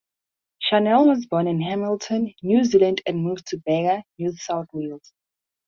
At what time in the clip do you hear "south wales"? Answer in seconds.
4.35-5.13